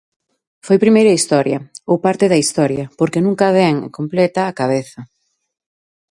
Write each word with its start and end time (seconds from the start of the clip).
Foi 0.65 0.77
primeiro 0.83 1.09
a 1.11 1.17
historia, 1.19 1.57
ou 1.91 1.95
parte 2.05 2.25
da 2.31 2.41
historia, 2.43 2.85
porque 2.99 3.23
nunca 3.25 3.55
vén 3.59 3.75
completa 3.97 4.41
á 4.49 4.51
cabeza. 4.61 4.99